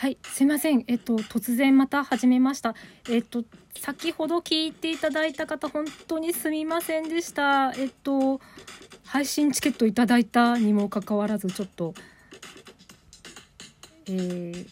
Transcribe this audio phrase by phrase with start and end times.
[0.00, 0.82] はい、すいません。
[0.86, 2.74] えっと、突然また始めました。
[3.10, 3.44] えっと、
[3.78, 7.74] 先ほど聞いていただいた方、本当にすみませんでした。
[7.76, 8.40] えっと、
[9.04, 11.92] 配信チケットいただいたにもかかわらず、ちょっと、
[14.06, 14.68] えー、ち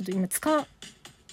[0.00, 0.66] ょっと今使う、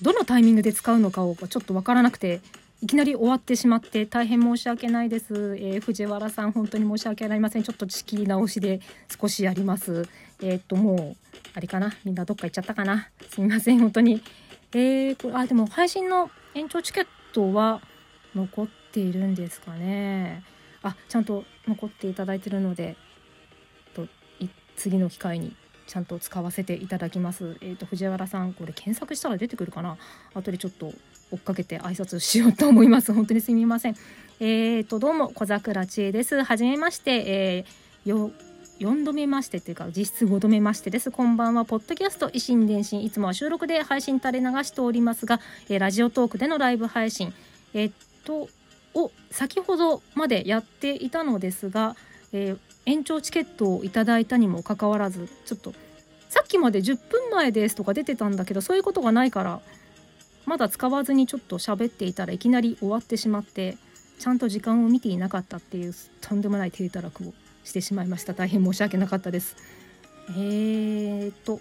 [0.01, 2.41] どのタイミングで使うのかをちょっとわからなくて、
[2.79, 5.57] いきなり終わってしまって大変申し訳ないです。
[5.59, 7.63] えー藤原さん本当に申し訳ありません。
[7.63, 8.81] ちょっと仕切り直しで
[9.19, 10.07] 少しやります。
[10.43, 11.15] えーっともう
[11.55, 14.21] あれかなみんなどっか行っちゃったかなすみません本当に。
[14.73, 17.81] えー、これあでも配信の延長チケットは
[18.35, 20.43] 残っているんですかね。
[20.83, 22.95] あちゃんと残っていただいてるので
[23.95, 24.07] と
[24.75, 25.55] 次の機会に
[25.87, 27.57] ちゃんと使わせていただきます。
[27.61, 29.97] えーっと藤原さんこれ検索したら出てくるかな
[30.35, 30.93] 後でちょっと
[31.31, 33.11] 追っかけて挨拶しようと思います。
[33.13, 33.95] 本当にすみません。
[34.39, 36.43] えー、とどうも小桜千恵です。
[36.43, 38.31] はじめまして、えー、よ
[38.79, 41.11] 4度目ましてというか実質5度目ましてです。
[41.11, 41.65] こんばんは。
[41.65, 47.33] ポッドキャスト維新伝心いつもは収録で配信垂れ流しておりますが、えーラジオトークでのライブ配信
[47.73, 48.49] えーっと
[48.93, 51.95] を先ほどまでやっていたのですが、
[52.33, 55.73] えー延長チケットをいただいたにもかかわらずちょっと
[56.29, 59.59] さっきまで10分前ですとか出てたんだけどそういうことがないから
[60.47, 63.77] まだ使わずにちょっと喋っていたらいきなり終わってしまって
[64.17, 67.33] ちゃんと時間を見ていなかったっていうとんでもない低たらくを
[67.65, 68.33] してしまいました。
[68.33, 69.57] 大変申し訳なかったです。
[70.29, 71.59] えー、っと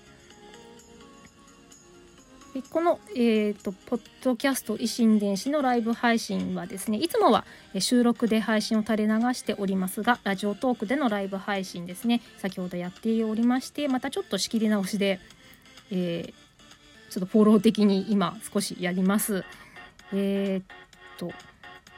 [2.71, 7.45] この、えー、とポッドキャスト維新伝子のライブ配信はですねいつもは
[7.79, 12.23] 収録で配信を垂れ流しておりますがラジオトークでのライブ配信ですね。
[12.39, 15.19] 先ほどやっておりましてまたちょっと仕切り直しで、
[15.91, 16.46] えー
[17.11, 19.45] ちょっとフォロー的に今少しやります。
[20.13, 20.65] えー、っ
[21.19, 21.33] と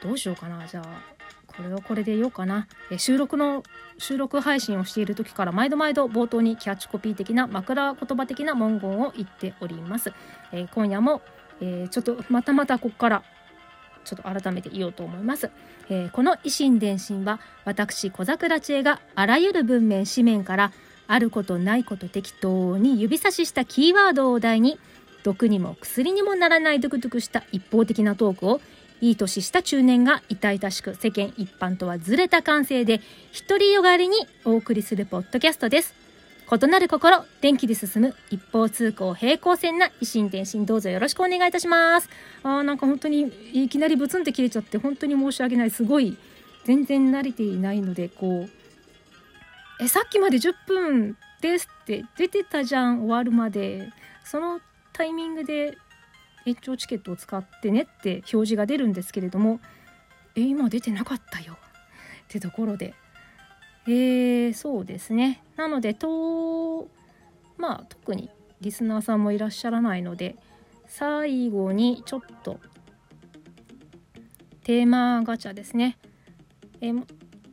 [0.01, 0.67] どうしようかな。
[0.67, 1.01] じゃあ
[1.47, 2.67] これはこれでようかな。
[2.91, 3.63] えー収録の
[3.97, 10.13] 収録配信をしている時から毎度毎度冒頭にキャッチコピー的な枕言葉的な文言を言っております。
[10.51, 11.21] えー今夜も、
[11.59, 13.23] えーちょっとまたまたここから
[14.05, 15.51] ちょっと改めて言おうと思います、
[15.89, 20.71] えーこの維新伝心は私小桜知恵があらゆる文面紙面から
[21.07, 24.79] あることないこと適当に指差ししたキーワードを題に
[25.23, 28.61] 毒にも薬にもならないドクドクした一方的なトークを
[29.01, 33.01] いい年した中年が痛々しく世間一般とはずれた感性で
[33.47, 35.93] 独りよがりにお送りするポッドキャストです。
[36.51, 42.09] 異なる心電気で進む一方通行平行線な維新伝心どうぞよろしくお願いいたします。
[42.43, 45.69] あーなんか本当にいきなりブツンって切れちゃって本当に申し訳ない。
[45.71, 46.17] すごい
[46.65, 48.49] 全然慣れていないのでこう
[49.81, 53.91] えさっきまで10分ですって出てたじゃん終わるまで。
[54.25, 54.61] その
[54.99, 55.77] タイミングで
[56.45, 59.61] 延長チケットを使ってねって表示が出るんですけれども
[60.35, 61.53] え今出てなかったよ。
[61.53, 61.55] っ
[62.27, 62.93] てところで。
[63.87, 65.41] えー、そうですね。
[65.55, 66.89] なのでと
[67.57, 70.35] まあ特にリスナーさんもいらっしゃらないので
[70.85, 72.59] 最後にちょっと
[74.63, 75.97] テーマガチャですね。
[76.81, 76.91] え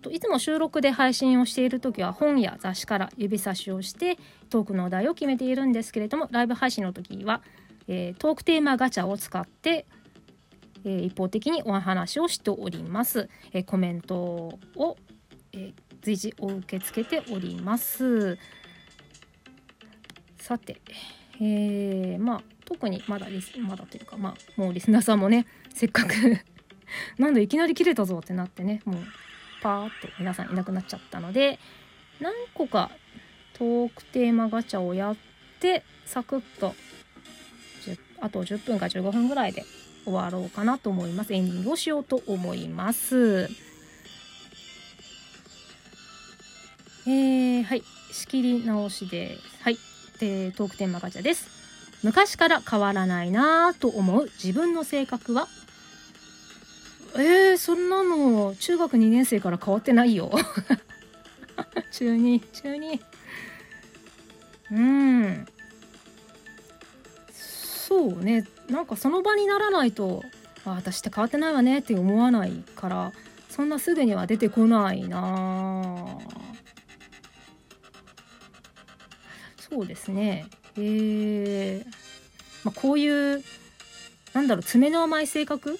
[0.06, 4.18] といつも収録で配信をしている時は本や雑誌から指差しをして
[4.50, 7.42] トークのお題を決めているんですけれどもライブ配信の時は、
[7.88, 9.84] えートークテーマガチャを使って、
[10.84, 14.16] えー一方的にお話をしております、えーコメント
[14.76, 14.96] を、
[15.52, 15.72] え
[16.02, 18.38] 随時お受け付けております。
[20.38, 20.80] さて
[21.40, 26.14] えーまあ特にまだリスまだというかまあもうリスナーさんもねせっかく
[27.18, 29.04] なんでいきなり切れたぞってなってねもう
[29.66, 31.58] パーッと皆さんいなくなっちゃったので
[32.20, 32.88] 何個か
[33.58, 35.16] トークテーマガチャをやっ
[35.58, 36.72] てサクッと
[38.20, 39.64] あと10分か15分ぐらいで
[40.04, 41.34] 終わろうかなと思います。
[41.34, 43.48] エンディングをしようと思います。
[47.06, 47.82] えー、はい。
[48.12, 49.62] 仕切り直しです。
[49.62, 49.78] はい。
[50.20, 51.48] でトークテーマガチャです。
[52.04, 55.48] 昔から変わらないなぁと思う自分の性格は？
[57.18, 60.30] えー、そんなの中学2年生から変わってないよ。
[61.92, 63.00] 中2中2
[64.72, 65.46] うん。
[67.32, 68.44] そうね。
[68.68, 70.22] なんかその場にならないと
[70.64, 73.12] あ私って変わってないわねって思わないから
[73.48, 76.18] そんなすぐには出てこないな。
[79.58, 80.46] そうですね。
[80.76, 81.86] えー
[82.64, 83.42] まあ、こういう
[84.32, 85.78] なんだろう爪の甘い性格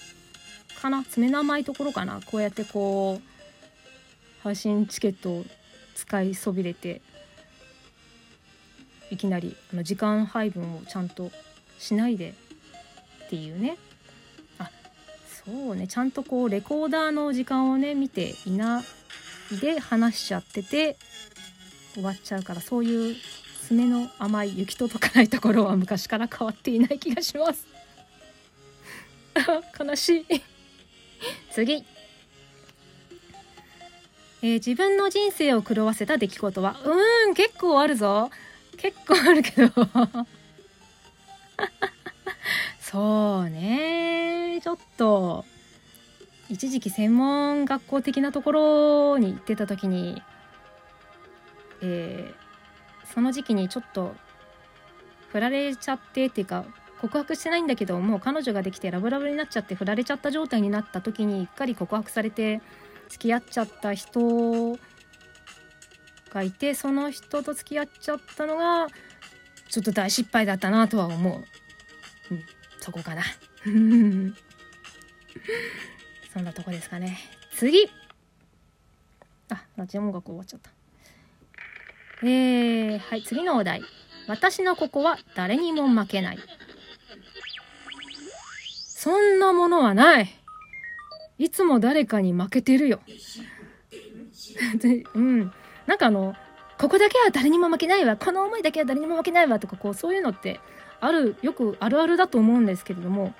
[0.86, 2.20] かな爪の甘いところかな。
[2.24, 5.44] こうやってこう配信チケットを
[5.96, 7.00] 使いそびれて
[9.10, 11.30] いきなりあの時間配分をちゃんと
[11.78, 12.34] しないで
[13.26, 13.76] っていうね。
[14.58, 14.70] あ
[15.44, 15.88] そうね。
[15.88, 18.84] ちゃんとこうレコーダーの時間をね見ていな
[19.50, 20.96] いで話しちゃってて
[21.94, 23.16] 終わっちゃうからそういう
[23.66, 27.66] 爪の甘い雪と解かないところは昔から変わっていない気がします。
[29.78, 30.55] 悲しい。
[31.50, 31.84] 次、
[34.42, 36.76] えー、自分の人生を狂わせた出来事は？
[36.84, 38.30] うーん結構あるぞ。
[38.76, 39.72] 結構あるけど。
[42.80, 44.60] そうね。
[44.62, 45.44] ちょっと
[46.48, 50.22] 一時期専門学校的なところに行ってた時に、
[51.82, 54.14] えー、その時期にちょっと
[55.30, 56.64] 振られちゃってっていうか
[57.00, 62.60] 告白してないんだけどもう彼女ができてラブラブになっちゃって振られちゃった状態になった時にうっかり告白されて
[63.08, 64.78] 付き合っちゃった人
[66.32, 68.88] がいてその人と付き合っちゃったのが
[69.68, 71.44] ちょっと大失敗だったなとは思う、
[72.30, 72.42] うん、
[72.80, 73.22] そこかな。
[76.32, 77.18] そんなとこですかね。
[77.52, 77.90] 次。
[79.48, 80.70] あラジオ音楽終わっちゃった。
[82.22, 83.22] えー、はい。
[83.22, 83.82] 次のお題。
[84.28, 86.38] 私のここは誰にも負けない。
[89.06, 90.28] そんなものはない。
[91.38, 92.98] いつも誰かに負けてるよ。
[95.14, 95.52] うん。
[95.86, 96.34] なんかあの
[96.76, 98.16] ここだけは誰にも負けないわ。
[98.16, 99.60] この思いだけは誰にも負けないわ。
[99.60, 100.58] とかこうそういうのって
[101.00, 103.32] あるよくあるあるだと思うんですけれども。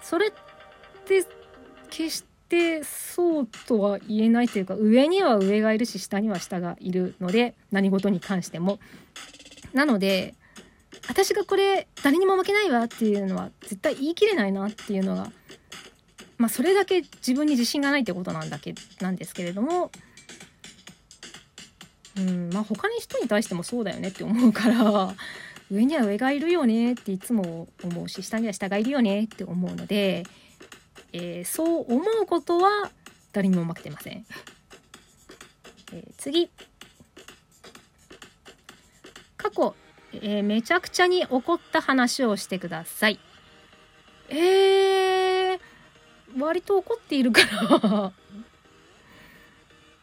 [0.00, 0.30] それっ
[1.04, 1.22] て
[1.90, 8.78] 決してそうとは言えないというか上には上がいるし下には下がいるので何事に関しても。
[9.74, 10.34] なので
[11.08, 15.30] 私がこれ誰にも負けないわっていうのは絶対言い切れないなっていうのが
[16.38, 19.90] まあそれだけ自分に自信がないってことなんだけなんですけれども
[22.16, 25.14] うんまあ他の人に対してもそうだよねって思うから
[25.70, 30.24] 上には上がいるよねっていつも思うし下には下がいるよねって思うので
[31.12, 32.90] えー、そう思うことは
[33.32, 34.26] 誰にも負けてません。
[35.92, 36.50] えー、次
[39.36, 39.74] 過去、
[40.12, 43.18] えー、めちゃくちゃに怒った話をしてください。
[44.30, 45.60] えー、
[46.38, 47.42] 割と怒っているか
[47.80, 48.12] ら。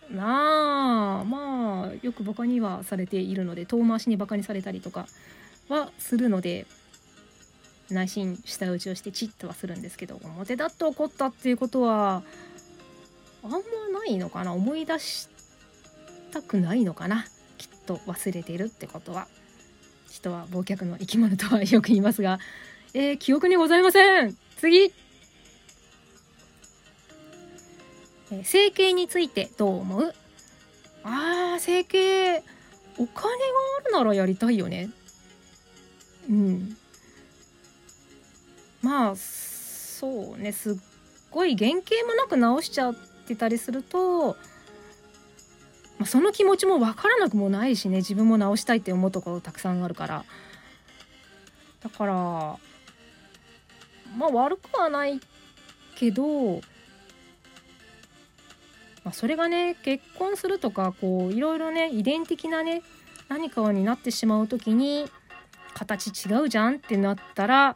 [0.10, 5.08] なあまあよくバカにはされているので遠回しにバカにされたりとか
[5.68, 6.68] はするので
[7.90, 12.22] 内心舌打ちをしてチッとはするんですけど表だって怒ったっていうことは
[13.44, 13.60] あんま
[14.00, 14.54] ないのかな？
[14.54, 15.28] 思い出し
[16.32, 17.26] たくないのかな？
[17.58, 19.28] きっと忘れてるってことは。
[20.16, 22.40] 人は忘却の生き物とはよく言いますが、
[22.94, 24.38] えー、記憶にございません。
[24.58, 30.14] 次、えー、整形についてどう思う？
[31.04, 32.44] あー整形。
[32.98, 33.26] お金が
[33.82, 34.90] あるならやりたいよね。
[36.30, 36.78] うん。
[38.82, 40.54] まあそうね。
[40.54, 40.76] すっ
[41.30, 42.96] ごい原型もなく直しちゃっ
[43.28, 44.38] てたりすると、
[45.98, 50.26] まあ、その気持ちも分からなくもないしね自分も直したいって思うところたくさんあるから。
[51.82, 52.14] だから
[54.18, 55.20] まあ悪くはない
[55.96, 56.56] けど、
[59.04, 62.82] まあ、それがね結婚するとかこういろいろね遺伝的なね
[63.30, 65.06] 何かになってしまう時に
[65.76, 67.76] 形違うじゃんってなったら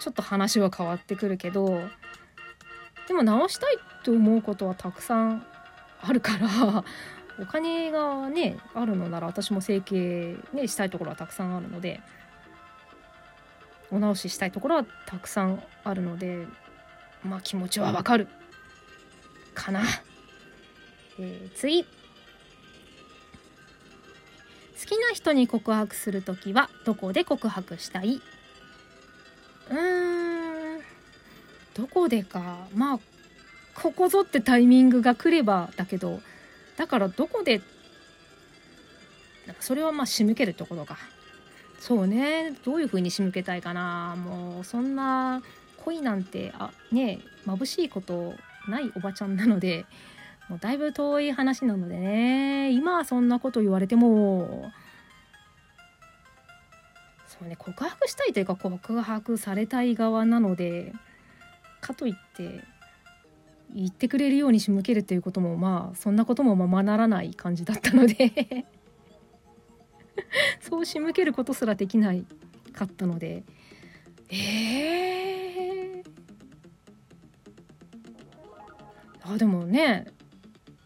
[0.00, 1.80] ちょっと話は変わってくるけど
[3.06, 5.46] でも直したいと思うことはたくさん
[6.00, 6.84] あるから
[7.40, 12.00] お金がねあるのなら私も整形、ね、したいところはたくさんあるので
[13.90, 16.46] お直ししたいところはたくさんあるので
[17.24, 18.28] まあ気持ちはわかる
[19.54, 19.82] かな。
[21.18, 21.84] えー、次。
[21.84, 21.88] 好
[24.86, 28.20] きな人に告白する時はどこで告白したい？
[29.70, 30.80] うーん
[31.74, 32.66] どこでか。
[32.74, 32.98] まあ
[33.74, 36.20] ここぞってタイミングが来ればだけど
[36.80, 37.60] だからどこで
[39.46, 40.96] なんかそれはまあ仕向けるところか
[41.78, 42.54] そうね。
[42.64, 44.16] どういう風に仕向けたいかな。
[44.16, 45.42] もうそんな
[45.84, 48.32] 恋なんてあね眩しいこと
[48.66, 49.84] ないおばちゃんなので
[50.48, 52.70] もうだいぶ遠い話なのでね。
[52.70, 54.72] 今はそんなこと言われても。
[57.28, 57.56] そうね。
[57.56, 60.94] 告白したいというか告白されたい側なので
[61.82, 62.64] かといって
[63.74, 68.66] 言ってくれるように仕向けるっていうこともまあそんなこともままならない感じだったので。
[70.60, 72.26] そう仕向けることすらできない
[72.72, 73.44] かったので。
[74.32, 76.04] えー、
[79.22, 80.06] あでもね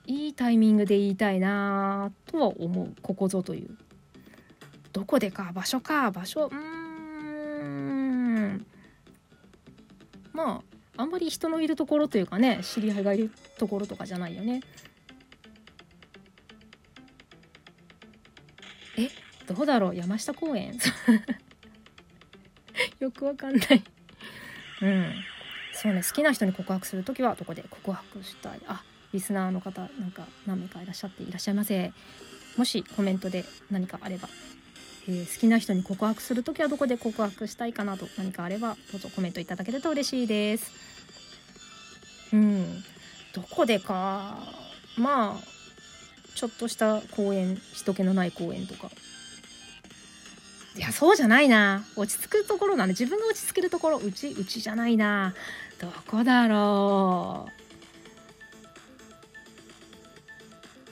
[0.06, 2.94] いいタイミングで言いたいなとは思う。
[3.02, 3.76] ここぞという。
[4.92, 6.50] どこでか場所か場所。
[6.52, 6.54] う
[7.64, 8.66] ん。
[10.32, 14.60] まああんまり人のいるところというかね知り合いがいるところとかじゃないよね。
[18.96, 19.08] え
[19.52, 19.96] どうだろう？
[19.96, 20.78] 山下公園。
[23.00, 23.82] よくわかんない。
[24.82, 25.12] うん。
[25.72, 28.60] そうね好きな人に告白する時はどこで告白したい。
[28.68, 28.82] あ
[29.12, 31.92] リスナーの方なんか何名かいらっしゃっていらっしゃいませ。
[32.56, 34.28] もしコメントで何かあれば、
[35.06, 40.72] えー、好きな人に告白する時はどこで告白したいかなと何かあればどうぞコメントいただけると嬉しいです。
[42.32, 42.82] うん。
[43.34, 44.38] どこでか。
[44.96, 45.54] まあ
[46.34, 48.90] ちょっとした公園人気のない公園とか。
[50.76, 51.84] いやそうじゃないな。
[51.96, 55.34] 落ち着くところなんで自分が落ち着けるところうちうちじゃないな。
[55.80, 57.48] どこだろ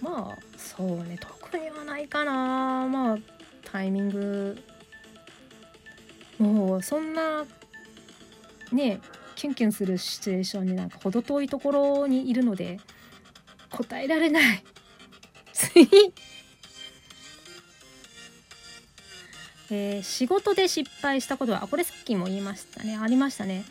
[0.00, 0.04] う。
[0.04, 1.18] まあそうね。
[1.20, 2.86] 特にはないかな。
[2.88, 3.18] まあ
[3.72, 4.62] タイミング。
[6.38, 7.44] もうそんな
[8.72, 9.00] ねえ
[9.34, 12.80] キュンキュンするシチュエーションになんか程遠いところにいるので
[13.70, 14.64] 答えられない。
[15.52, 15.88] 次。
[19.70, 22.98] えー、仕事で失敗したことはあこれさっきも言いましたね。
[23.00, 23.64] ありましたね。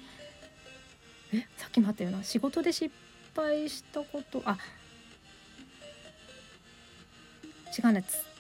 [1.34, 2.24] えさっきもあったよな。
[2.24, 2.94] 仕事で失
[3.36, 4.58] 敗したことあ
[7.78, 8.31] 違うね先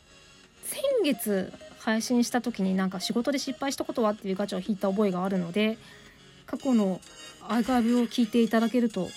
[1.03, 5.77] 月配信した時になんか仕事で失敗したことはっていうガチャを引いた覚えがあるので
[6.45, 7.01] 過去の
[7.47, 9.09] アーカイブを聞いていただけると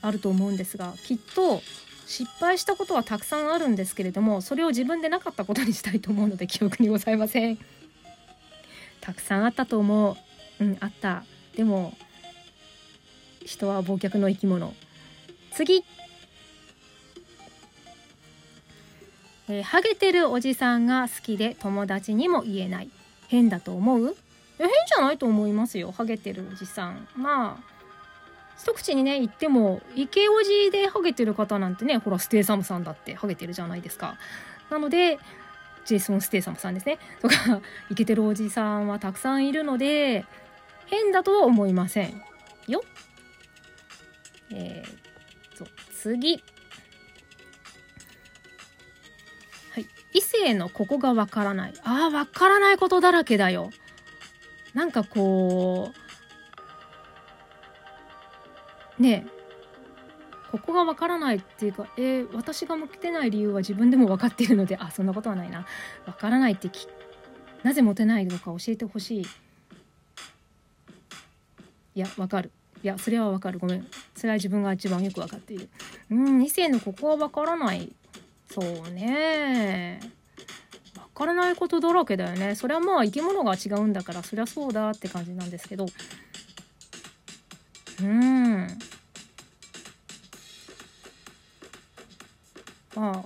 [0.00, 1.60] あると思うんですがきっと
[2.06, 7.58] 失敗したことはたくさんあるんですけれどもそれを自分でなかったことにしたいと思うので記憶にございません。
[9.00, 10.16] たくさんあったと思
[10.60, 10.64] う。
[10.64, 11.24] うんあった。
[11.56, 11.94] でも
[13.44, 14.74] 人は忘却の生き物。
[15.52, 15.84] 次。
[19.48, 22.90] えー、ハゲてるおじさんが好きで友達にも言えない。
[23.28, 24.16] 変だと思う？
[24.58, 27.08] 変じゃないと思いますよハゲてるおじさん。
[27.16, 27.74] まあ
[28.56, 34.16] 一口にね言ってもイケおじでハゲてる方なんてねほらステイサムさんだってハゲてるじゃないですか。
[34.70, 35.18] なので
[35.84, 36.98] ジェイソン・ステイサムさんですね。
[37.20, 37.60] とか
[37.90, 40.24] イケてるおじさんはたくさんいるので
[40.86, 42.22] 変だとは思いません
[42.68, 42.82] よ。
[44.50, 46.42] えー、と次。
[50.14, 51.74] 異性のここがわからない。
[51.82, 53.70] ああわからないことだらけだよ。
[54.72, 55.92] なんかこ
[58.98, 59.34] うねえ。
[60.52, 65.66] ここがわからないっていうか、えー、私が向けてない理由は自分でも分かっているのであそんなことはないな。
[66.06, 66.86] わからないってき
[67.64, 69.26] なぜモテないのか教えてほしい。
[71.96, 72.52] いやわかる。
[72.84, 73.58] いやそれはわかる。
[73.58, 73.86] ごめん。
[74.14, 75.68] それは自分が一番よく分かっている。
[76.10, 77.92] うん2世のここはわからない。
[78.50, 80.00] そうね。
[80.96, 82.54] わからないことだらけだよね。
[82.54, 85.86] それはまあ生き物が違うんだからそりゃそうだって感じなんですけど。
[88.02, 88.66] うん。
[92.96, 93.24] ああ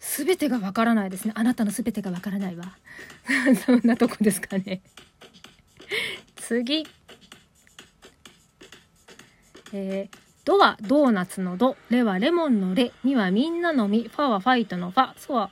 [0.00, 1.32] 全てがわからないですね。
[1.36, 2.76] あなたの全てがわからないわ。
[3.64, 4.80] そんなとこですかね。
[6.36, 6.86] 次。
[9.72, 15.50] えー、ドはドーナツのド、レはレモンのレ、ミはみんなのみ、ファはファイトのファ、ソは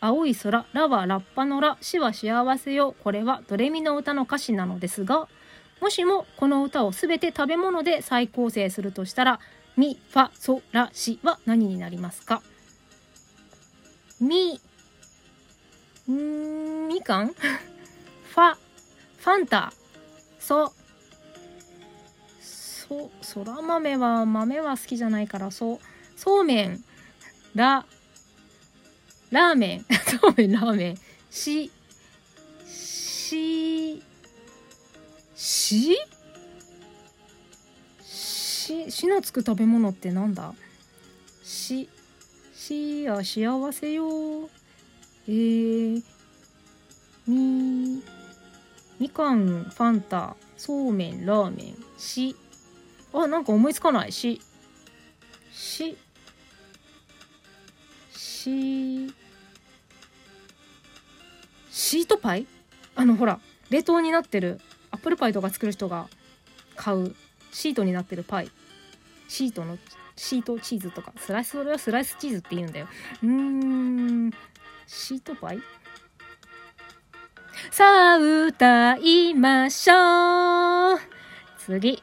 [0.00, 2.94] 青い空、ラはラッパのラ、シは幸せよ。
[3.02, 5.28] これはドレミの歌の歌詞なのですが、
[5.80, 9.40] もしもこの歌を全て食べ物で再構成するとしたら
[9.78, 12.42] ミファソラシは何になりますか？
[14.20, 14.60] ミ
[16.12, 17.28] んみかん？
[17.32, 19.72] ファファンタ
[20.38, 20.74] ソ
[22.88, 25.78] そそら豆は豆は好きじゃないからそう
[26.16, 26.82] そうめん
[27.54, 27.84] ラ
[29.30, 29.84] ラーメン。
[30.20, 30.98] そうめんラーメン。
[31.30, 31.70] し
[32.66, 34.02] し
[35.36, 35.96] し
[38.02, 40.54] ししのつく食べ物ってなんだ？
[41.44, 41.88] し
[42.54, 44.48] しや幸せよ。
[45.26, 46.02] えー、
[47.26, 48.02] み
[48.98, 51.76] みかんファンタそうめんラーメン。
[51.98, 52.34] し
[53.12, 54.12] あなんか思いつかない。
[54.12, 54.40] し。
[55.52, 55.96] し。
[58.12, 59.14] し。
[61.70, 62.46] シートパイ？
[62.94, 64.60] あのほら冷凍になってる
[64.90, 66.08] アップルパイとか作る人が
[66.76, 67.14] 買う
[67.52, 68.50] シートになってるパイ。
[69.28, 69.78] シートの
[70.16, 71.12] シートチーズとか。
[71.16, 72.88] スライスそれはスライスチーズって言うんだよ。
[73.22, 74.30] うーん。
[74.86, 75.60] シートパイ？
[77.70, 77.84] さ
[78.14, 80.98] あ歌いましょう。
[81.58, 82.02] 次。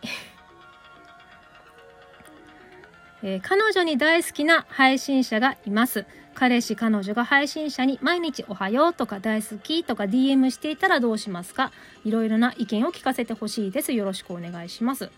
[3.27, 6.05] えー、彼女に大好きな配信者がいます
[6.36, 11.72] 彼氏彼女が配信者に毎日おはようとか大好きとか DM していたらどうしますか？
[12.03, 13.94] いろいろな意見を聞かせてほしいです。
[13.94, 15.10] よろしくお願いします。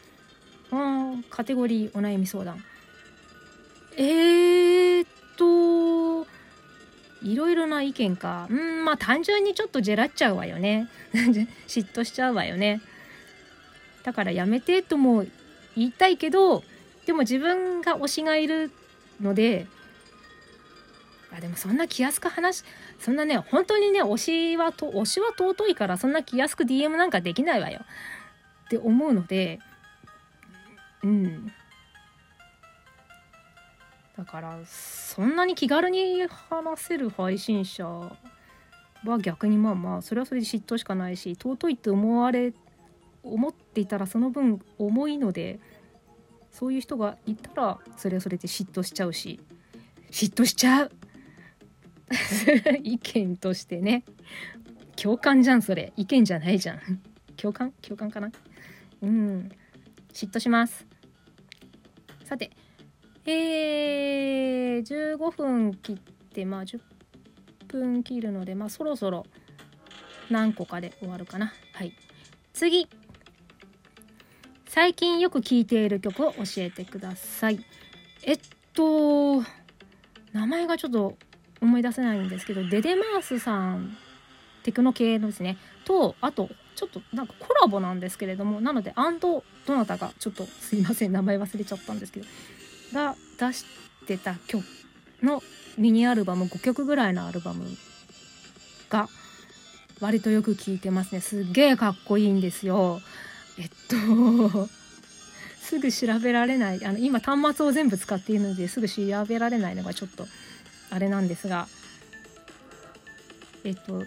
[0.71, 2.63] あカテゴリーお悩み相談。
[3.97, 6.27] えーっと、
[7.23, 10.87] いろいろな意見かうんまあ単純にちょっとジェラっちゃうわよね
[11.67, 12.79] 嫉妬しちゃうわよね
[14.03, 15.25] だからやめてとも
[15.75, 16.63] 言いたいけど
[17.07, 18.69] でも自分が推しがいる
[19.21, 19.65] ので
[21.35, 22.63] あでもそんな気安く話
[22.99, 27.81] そんなね本当にね推しはと推しは尊いからそんな気安く DM なんかできないわよ。
[28.65, 29.59] って思うので
[31.03, 31.51] うん。
[34.17, 42.53] だからそんなに気軽に話せる配信者は逆にまあまあそれはそれで嫉妬しかないし尊いって思われ
[43.23, 45.59] 思っていたらその分重いので
[46.57, 49.39] そういう人がいたらそれはそれで嫉妬しちゃうし。
[50.09, 50.91] 嫉妬しちゃう？
[52.81, 54.03] 意見としてね。
[54.95, 55.93] 共感じゃんそれ。
[55.97, 56.79] 意見じゃないじゃん。
[57.35, 57.71] 共感？
[57.83, 58.31] 共感かな？
[59.03, 59.51] うん。
[60.11, 60.87] 嫉妬します。
[62.25, 62.49] さて
[63.27, 65.97] えー、15分切っ
[66.33, 66.79] てまあ10
[67.67, 69.27] 分切るのでまあそろそろ
[70.31, 71.53] 何個かで終わるかな。
[71.73, 71.93] はい。
[72.53, 72.87] 次
[74.77, 77.65] 最近よく聴いている曲を教えてください。
[78.21, 78.39] えっ
[78.75, 79.41] と
[80.33, 81.17] 名前がちょっと
[81.59, 83.97] 思い出せないんですけどデデマースさん
[84.61, 85.57] テクノ系のですね。
[85.83, 92.27] とあとちょっとなんかコラボなんですけれどもなのでアンドどなたがちょっとすいません名前忘れちゃったんですけど
[92.93, 93.65] が出し
[94.05, 94.63] てた曲
[95.23, 95.41] の
[95.79, 97.65] ミニアルバム5曲ぐらいのアルバム
[98.91, 99.09] が
[100.01, 101.21] 割とよく聴いてますね。
[101.21, 103.01] すっげえかっこいいんですよ。
[103.59, 104.69] えっと
[105.61, 106.85] すぐ調べられない。
[106.85, 110.27] あの今端末を全部使っているのですぐ調べられないのがちょっと
[110.89, 111.67] あれなんですが
[113.63, 114.03] えっと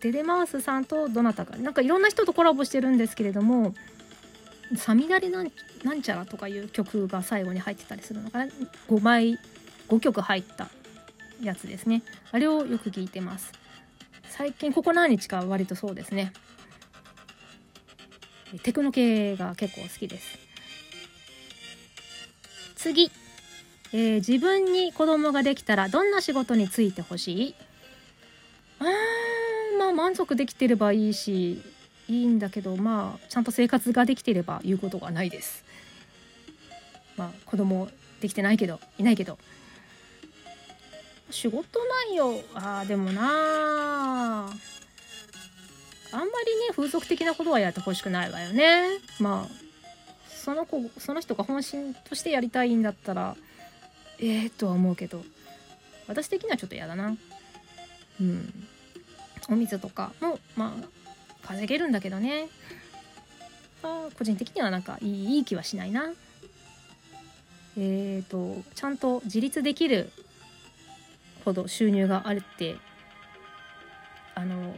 [0.00, 1.56] デデマウスさんとどなたか。
[1.56, 3.74] なんかいろんな人とコラボしてるんですけれども
[4.76, 8.52] 「サミダレなんなんちゃら」とかいう曲が最後に入ってたりするのかな。
[8.88, 9.38] 5枚
[9.88, 10.68] 5曲入った
[11.40, 12.02] やつですね。
[12.32, 13.52] あれをよく聞いてます。
[14.28, 16.32] 最近ここ何日か割とそうですね。
[18.62, 20.38] テクノ系が結構好きです。
[22.76, 23.10] 次。
[23.92, 27.54] えー、自分に子供ができたらどんな仕事に就いてほしい？
[28.80, 31.62] あーまあ満足できてればいいし
[32.08, 35.64] いいんだけどまあちゃんと生活ができてれば言うことがないです。
[37.16, 37.88] まあ子供
[38.20, 39.38] できてないけどいないけど。
[41.30, 41.62] 仕事
[42.10, 44.52] 内容あーでもな
[46.14, 46.32] あんまりね
[46.70, 49.00] 風俗的なことはやってほしくないわよね。
[49.18, 49.64] まあ
[50.28, 53.36] その子その人が本心としてやりたいんだったら
[54.18, 55.24] ええー、とは思うけど
[56.06, 57.16] 私的にはちょっと嫌だな。
[58.20, 58.66] うん。
[59.50, 62.48] お水とかもまあ稼げるんだけどね。
[63.82, 66.12] あ個人的にはなんかいい気はしないな。
[67.76, 70.10] えっ、ー、とちゃんと自立できる
[71.44, 72.76] ほど収入があるって
[74.34, 74.76] あの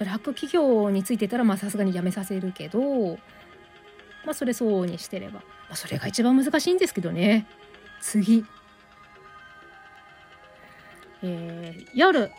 [0.00, 3.18] ブラック企業についてたらさすがに辞めさせるけど
[4.24, 7.46] まあそれ相応にしてれば、まあ、それが一番難しいんですけどね。
[8.00, 8.46] 次。
[11.22, 12.30] えー、夜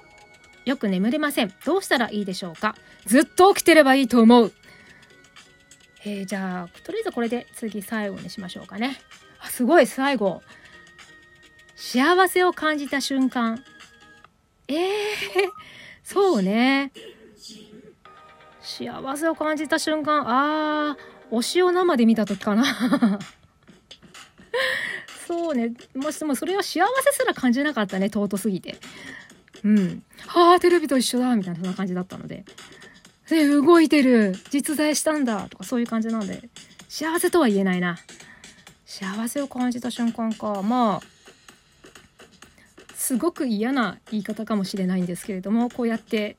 [0.65, 1.53] よく眠れません。
[1.63, 2.75] どうしたらいいでしょうか？
[3.05, 4.51] ずっと起きてればいいと思う。
[6.03, 8.99] えー、じゃあとりあえずこれで次最後にしましょうかね。
[9.39, 10.41] あすごい最後。
[11.75, 13.63] 幸せを感じた瞬間。
[14.67, 14.77] えー、
[16.03, 16.91] そうね。
[18.61, 22.63] 幸せを感じた瞬間あー推しを生で見た時かな
[25.25, 25.73] そうね。
[25.95, 28.07] もしもそれは幸せすら感じなかったね。
[28.07, 28.75] 尊すぎて。
[29.63, 30.03] うん。
[30.27, 32.43] はあ、テレビと一緒だみたいなそんな感じだったので。
[33.29, 36.49] で、動いてる実在したんだとかそういう感じなので、
[36.89, 37.97] 幸せとは言えないな。
[38.85, 40.61] 幸せを感じた瞬間か。
[40.63, 41.01] まあ、
[42.93, 46.35] すごく嫌な言い方かもしれないんですけれども、こうやって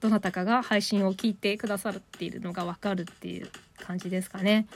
[0.00, 4.66] どなたかが配信を聞いてくださっているのがわかるっていう感じですかね。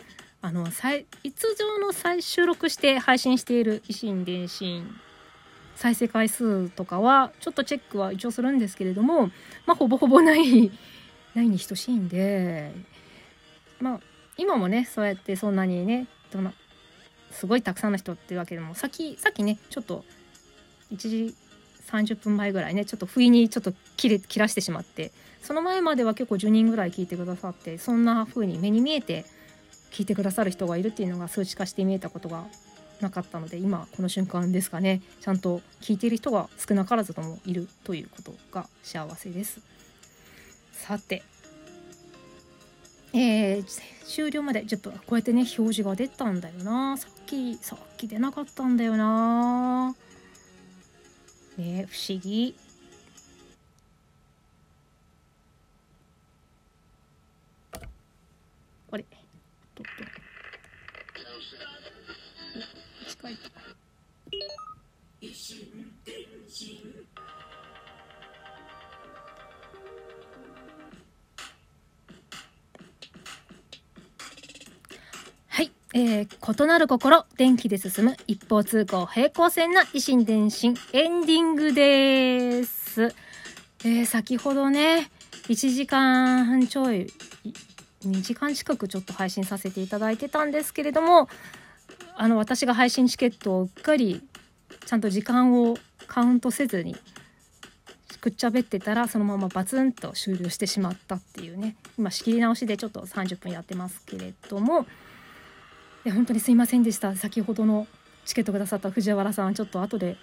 [0.42, 4.88] あの再いつ上の再収録して配信している維新伝心
[5.76, 9.26] 再生回数とかはちょっとチェックは一応するんですけれども
[9.66, 10.70] まあほぼほぼない
[11.35, 12.72] ないに等しいんで
[13.80, 14.00] まあ
[14.38, 16.54] 今もねそうやってそんなにねどな
[17.30, 20.04] すごいたくさんの人っていうわけでもさっきさっきねちょっと
[20.90, 21.35] 1時
[21.90, 29.24] 30分前ぐらいねちょっと不意にちょっと切れ切らしてしまってその前までは結構10人ぐらい聞いてくださってそんな風に目に見えて
[29.90, 32.44] 聞いてくださる人がいるっていうのが数値化して見えたことが
[33.00, 35.00] なかったので今この瞬間ですかね。
[35.20, 39.61] ちゃんと聞いている人が少なからずともいるということが幸せです。
[40.72, 41.22] さて
[43.12, 43.64] えー、
[44.07, 46.96] 終了まで10分こうやってね表示が出たんだよな。
[46.96, 49.96] さっきさっき出なかったんだよな。
[51.62, 52.55] えー、不思議。
[58.90, 59.03] あれ？
[59.03, 59.07] っ
[59.75, 59.85] と。
[75.92, 83.12] えー、異なる心電気で進む一方通行平行線な維新伝心エンディングです、
[83.85, 85.11] えー、先ほどね
[85.48, 87.12] 1時間ちょい
[88.07, 91.29] 2時間近くちょっと配信させていただいてたんですけれども
[92.14, 94.22] あの私が配信チケットをうっかり
[94.87, 95.76] ちゃんと時間を
[96.07, 96.96] カウントせずに
[98.20, 101.74] くっちゃべってたらそのままバツンと終了してしまったっていうね。
[101.98, 104.87] 今仕切り直しでちょっと30分やってますけれども
[106.04, 107.14] や本当にすいませんでした。
[107.14, 107.86] 先ほどの
[108.24, 110.16] チケットくださった藤原さんちょっと後で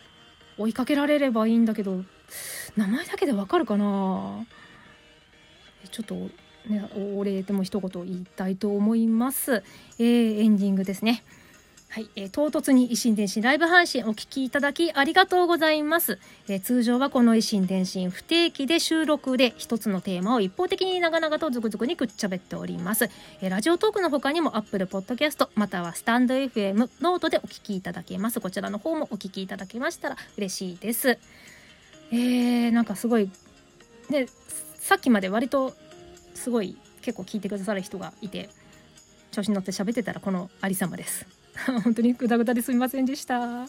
[0.57, 2.03] 追いかけられればいいんだけど
[2.75, 4.45] 名前だけでわかるかな？
[5.91, 6.15] ちょっと
[6.67, 9.63] ねお礼でも一言言いたいと思います、
[9.99, 11.23] えー、エンディングですね。
[11.89, 23.09] はい、えー、唐突に維新伝心ライブ配信お聞きいただきありがとうございます、えー、通常はこの維新伝心不定期で収録で一つのテーマを一方的に長々とズクズクにくっちゃべっております、
[23.41, 28.39] えー、ラジオトークの他にも Apple Podcast またはスタンド FM ノートでお聞きいただけます。
[28.39, 31.17] こちらの方もお聞きいただけましたら嬉しいです。
[32.11, 33.29] えー、なんかすごい
[34.09, 34.27] ね
[34.77, 35.73] さっきまで割と
[36.33, 38.49] すごい結構聞いてくださる人がいて
[39.31, 41.36] 調子に乗って喋ってたらこのありさまです。
[41.83, 43.67] 本当にグダグダですみませんでした。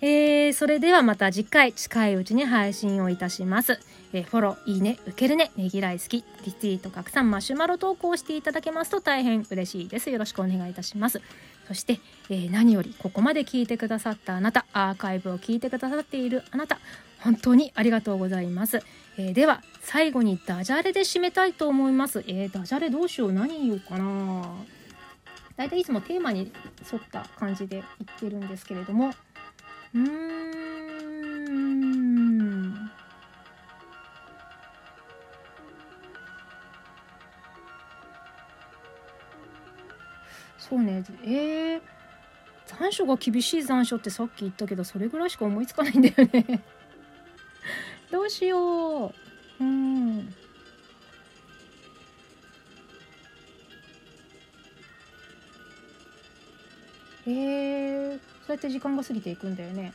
[0.00, 3.78] えー、それではまた次回近いうちに配信をいたします。
[4.12, 10.10] えー、フォロー、いいね、受けるね、ねぎらい好き、リツイート、拡散、マシュマロ投稿していただけますと大変嬉しいです。
[10.10, 11.22] よろしくお願いいたします。
[11.66, 16.78] そして、えー、何よりここまで聞いてくださったあなた、アーカイブを聞いてくださっているあなた、
[17.20, 18.80] 本当にありがとうございます。
[19.16, 22.24] えー、では最後にダジャレで締めたいと思います。
[22.26, 24.44] えー、ダジャレどうしよう何言おうかな。
[25.56, 26.52] 大体いつもテーマに
[26.92, 27.84] 沿った感じで言
[28.16, 29.12] ってるんですけれども。
[29.94, 30.54] うーん。
[40.58, 41.04] そうね。
[41.24, 41.82] えー、
[42.66, 46.64] 残暑が厳しい残暑ってさっき言ったけどそれぐらいしか思いつかないんだよね。
[48.10, 49.14] どうしよう。
[49.60, 50.34] うん。
[57.26, 59.92] へえそうやって時間が過ぎていくんだよね。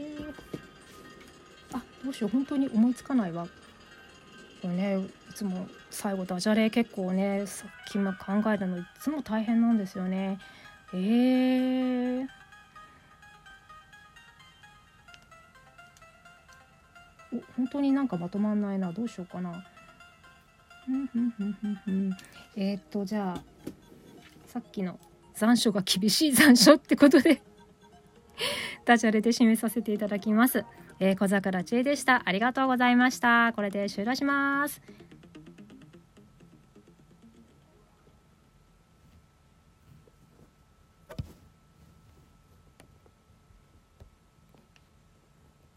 [0.00, 0.16] え、
[1.74, 2.30] あどうしよう。
[2.30, 3.46] 本当に思いつかないわ。
[4.62, 4.98] これね
[5.30, 10.38] いつも最後ダジャレ結構ねさっきも考えるのいつも大変なんですよね。
[10.92, 12.26] えー、
[17.68, 18.92] 本当になんかまとまんないな。
[18.92, 19.62] どうしようかな。
[22.56, 23.42] えー、っとじゃあ
[24.46, 24.98] さっきの
[25.34, 27.42] 残暑が厳しい残暑ってことで
[28.86, 30.64] ダジャレで締めさせていただきます、
[30.98, 32.22] えー、小桜知恵でした。
[32.24, 33.52] ありがとうございました。
[33.54, 34.80] これで終了します。